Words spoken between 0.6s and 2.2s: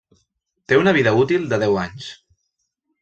Té una vida útil de deu anys.